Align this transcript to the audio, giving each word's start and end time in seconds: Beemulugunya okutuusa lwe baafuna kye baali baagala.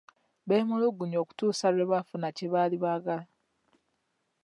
Beemulugunya 0.47 1.17
okutuusa 1.23 1.65
lwe 1.75 1.85
baafuna 1.91 2.27
kye 2.37 2.47
baali 2.53 2.77
baagala. 2.83 3.25